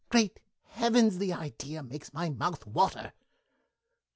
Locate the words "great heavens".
0.09-1.19